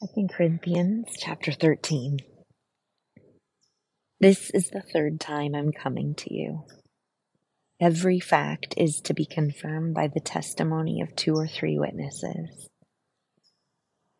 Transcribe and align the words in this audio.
Second 0.00 0.30
Corinthians 0.30 1.06
chapter 1.18 1.50
13. 1.50 2.18
This 4.20 4.48
is 4.54 4.70
the 4.70 4.84
third 4.94 5.18
time 5.18 5.56
I'm 5.56 5.72
coming 5.72 6.14
to 6.18 6.32
you. 6.32 6.62
Every 7.80 8.20
fact 8.20 8.74
is 8.76 9.00
to 9.02 9.12
be 9.12 9.26
confirmed 9.26 9.94
by 9.94 10.06
the 10.06 10.20
testimony 10.20 11.00
of 11.00 11.16
two 11.16 11.34
or 11.34 11.48
three 11.48 11.80
witnesses. 11.80 12.68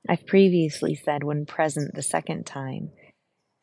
I've 0.09 0.27
previously 0.27 0.97
said 0.97 1.23
when 1.23 1.47
present 1.47 1.95
the 1.95 2.03
second 2.03 2.45
time, 2.45 2.91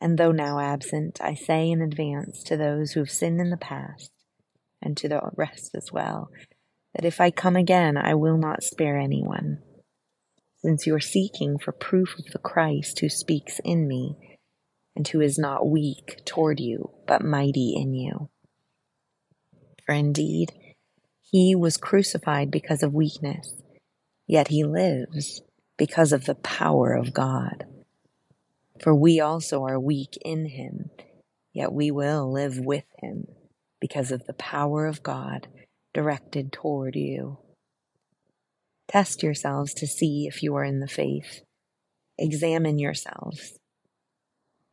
and 0.00 0.16
though 0.16 0.32
now 0.32 0.58
absent, 0.58 1.20
I 1.20 1.34
say 1.34 1.68
in 1.70 1.82
advance 1.82 2.42
to 2.44 2.56
those 2.56 2.92
who 2.92 3.00
have 3.00 3.10
sinned 3.10 3.42
in 3.42 3.50
the 3.50 3.58
past, 3.58 4.10
and 4.80 4.96
to 4.96 5.08
the 5.10 5.20
rest 5.36 5.72
as 5.76 5.92
well, 5.92 6.30
that 6.94 7.04
if 7.04 7.20
I 7.20 7.30
come 7.30 7.56
again, 7.56 7.98
I 7.98 8.14
will 8.14 8.38
not 8.38 8.62
spare 8.62 8.98
anyone 8.98 9.58
since 10.58 10.86
you 10.86 10.94
are 10.94 11.00
seeking 11.00 11.58
for 11.58 11.72
proof 11.72 12.18
of 12.18 12.26
the 12.32 12.38
Christ 12.38 13.00
who 13.00 13.08
speaks 13.08 13.60
in 13.64 13.86
me, 13.88 14.16
and 14.96 15.06
who 15.08 15.20
is 15.20 15.38
not 15.38 15.68
weak 15.68 16.22
toward 16.24 16.60
you, 16.60 16.90
but 17.06 17.22
mighty 17.22 17.74
in 17.76 17.94
you. 17.94 18.30
For 19.84 19.94
indeed, 19.94 20.52
he 21.30 21.54
was 21.54 21.76
crucified 21.76 22.50
because 22.50 22.82
of 22.82 22.94
weakness, 22.94 23.62
yet 24.26 24.48
he 24.48 24.64
lives 24.64 25.42
because 25.76 26.12
of 26.12 26.24
the 26.24 26.34
power 26.36 26.94
of 26.94 27.12
God. 27.12 27.64
For 28.82 28.94
we 28.94 29.20
also 29.20 29.64
are 29.64 29.80
weak 29.80 30.18
in 30.24 30.46
him, 30.46 30.90
yet 31.52 31.72
we 31.72 31.90
will 31.90 32.32
live 32.32 32.58
with 32.58 32.84
him 33.00 33.26
because 33.80 34.10
of 34.12 34.26
the 34.26 34.34
power 34.34 34.86
of 34.86 35.02
God 35.02 35.48
directed 35.94 36.52
toward 36.52 36.96
you. 36.96 37.38
Test 38.88 39.22
yourselves 39.22 39.74
to 39.74 39.86
see 39.86 40.26
if 40.26 40.42
you 40.42 40.54
are 40.54 40.64
in 40.64 40.80
the 40.80 40.88
faith. 40.88 41.42
Examine 42.18 42.78
yourselves. 42.78 43.58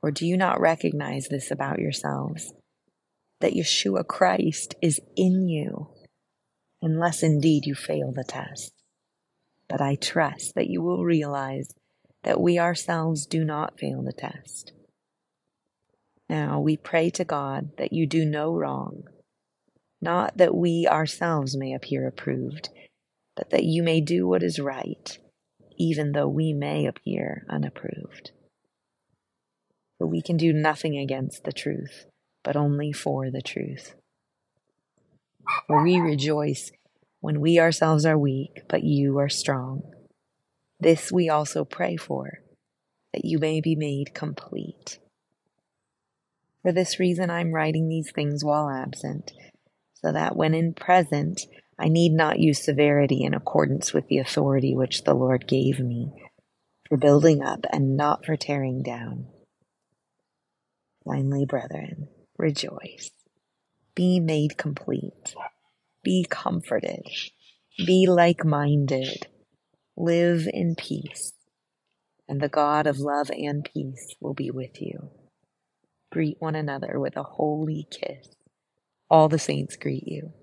Or 0.01 0.11
do 0.11 0.25
you 0.25 0.37
not 0.37 0.59
recognize 0.59 1.27
this 1.27 1.49
about 1.49 1.79
yourselves? 1.79 2.53
That 3.41 3.53
Yeshua 3.53 4.05
Christ 4.05 4.75
is 4.81 5.01
in 5.15 5.49
you, 5.49 5.89
unless 6.81 7.23
indeed 7.23 7.65
you 7.65 7.73
fail 7.73 8.11
the 8.11 8.23
test. 8.23 8.73
But 9.67 9.81
I 9.81 9.95
trust 9.95 10.53
that 10.55 10.67
you 10.67 10.81
will 10.81 11.03
realize 11.03 11.73
that 12.23 12.39
we 12.39 12.59
ourselves 12.59 13.25
do 13.25 13.43
not 13.43 13.79
fail 13.79 14.03
the 14.03 14.13
test. 14.13 14.73
Now 16.29 16.59
we 16.59 16.77
pray 16.77 17.09
to 17.11 17.25
God 17.25 17.71
that 17.77 17.91
you 17.91 18.05
do 18.05 18.25
no 18.25 18.53
wrong, 18.53 19.03
not 20.01 20.37
that 20.37 20.55
we 20.55 20.87
ourselves 20.87 21.57
may 21.57 21.73
appear 21.73 22.07
approved 22.07 22.69
but 23.35 23.49
that 23.49 23.63
you 23.63 23.83
may 23.83 24.01
do 24.01 24.27
what 24.27 24.43
is 24.43 24.59
right, 24.59 25.17
even 25.77 26.11
though 26.11 26.27
we 26.27 26.53
may 26.53 26.85
appear 26.85 27.45
unapproved. 27.49 28.31
For 29.97 30.07
we 30.07 30.21
can 30.21 30.37
do 30.37 30.53
nothing 30.53 30.97
against 30.97 31.43
the 31.43 31.53
truth, 31.53 32.05
but 32.43 32.55
only 32.55 32.91
for 32.91 33.31
the 33.31 33.41
truth. 33.41 33.95
For 35.67 35.83
we 35.83 35.99
rejoice 35.99 36.71
when 37.19 37.39
we 37.39 37.59
ourselves 37.59 38.05
are 38.05 38.17
weak, 38.17 38.63
but 38.67 38.83
you 38.83 39.17
are 39.17 39.29
strong. 39.29 39.83
This 40.79 41.11
we 41.11 41.29
also 41.29 41.63
pray 41.63 41.95
for, 41.95 42.39
that 43.13 43.23
you 43.23 43.39
may 43.39 43.61
be 43.61 43.75
made 43.75 44.13
complete. 44.13 44.99
For 46.61 46.71
this 46.71 46.99
reason, 46.99 47.29
I'm 47.29 47.53
writing 47.53 47.87
these 47.87 48.11
things 48.11 48.43
while 48.43 48.69
absent, 48.69 49.31
so 49.93 50.11
that 50.11 50.35
when 50.35 50.53
in 50.53 50.73
present 50.73 51.41
I 51.79 51.89
need 51.89 52.13
not 52.13 52.39
use 52.39 52.63
severity 52.63 53.23
in 53.23 53.33
accordance 53.33 53.93
with 53.93 54.07
the 54.07 54.19
authority 54.19 54.75
which 54.75 55.03
the 55.03 55.13
Lord 55.13 55.47
gave 55.47 55.79
me 55.79 56.13
for 56.87 56.97
building 56.97 57.41
up 57.41 57.65
and 57.71 57.97
not 57.97 58.25
for 58.25 58.37
tearing 58.37 58.83
down. 58.83 59.27
Finally, 61.05 61.45
brethren, 61.45 62.07
rejoice. 62.37 63.11
Be 63.95 64.19
made 64.19 64.57
complete. 64.57 65.35
Be 66.03 66.25
comforted. 66.29 67.07
Be 67.77 68.07
like 68.07 68.45
minded. 68.45 69.27
Live 69.97 70.47
in 70.51 70.75
peace. 70.75 71.33
And 72.27 72.41
the 72.41 72.49
God 72.49 72.87
of 72.87 72.99
love 72.99 73.29
and 73.31 73.67
peace 73.73 74.15
will 74.21 74.33
be 74.33 74.51
with 74.51 74.81
you. 74.81 75.09
Greet 76.11 76.37
one 76.39 76.55
another 76.55 76.99
with 76.99 77.17
a 77.17 77.23
holy 77.23 77.87
kiss. 77.91 78.27
All 79.09 79.29
the 79.29 79.39
saints 79.39 79.75
greet 79.75 80.07
you. 80.07 80.33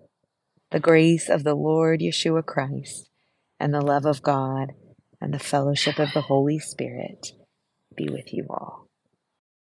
The 0.71 0.81
grace 0.81 1.29
of 1.29 1.45
the 1.45 1.55
Lord 1.55 2.01
Yeshua 2.01 2.47
Christ 2.47 3.11
and 3.59 3.75
the 3.75 3.81
love 3.81 4.07
of 4.07 4.23
God 4.23 4.73
and 5.21 5.35
the 5.35 5.41
fellowship 5.41 5.99
of 5.99 6.13
the 6.15 6.23
Holy 6.23 6.61
Spirit 6.61 7.33
be 7.97 8.09
with 8.09 8.33
you 8.33 8.47
all. 8.51 8.90